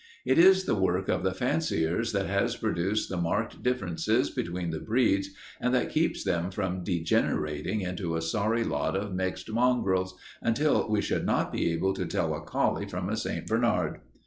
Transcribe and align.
It 0.25 0.39
is 0.39 0.65
the 0.65 0.73
work 0.73 1.09
of 1.09 1.21
the 1.21 1.31
fanciers 1.31 2.11
that 2.11 2.25
has 2.25 2.55
produced 2.55 3.07
the 3.07 3.17
marked 3.17 3.61
differences 3.61 4.31
between 4.31 4.71
the 4.71 4.79
breeds 4.79 5.29
and 5.59 5.75
that 5.75 5.91
keeps 5.91 6.23
them 6.23 6.49
from 6.49 6.83
degenerating 6.83 7.81
into 7.81 8.15
a 8.15 8.21
sorry 8.23 8.63
lot 8.63 8.95
of 8.95 9.13
mixed 9.13 9.51
mongrels, 9.51 10.17
until 10.41 10.89
we 10.89 11.01
should 11.03 11.27
not 11.27 11.51
be 11.51 11.71
able 11.71 11.93
to 11.93 12.07
tell 12.07 12.33
a 12.33 12.41
collie 12.41 12.87
from 12.87 13.09
a 13.09 13.15
St. 13.15 13.45
Bernard. 13.45 13.99